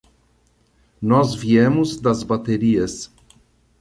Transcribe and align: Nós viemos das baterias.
Nós 0.99 1.35
viemos 1.35 1.99
das 2.01 2.23
baterias. 2.23 3.11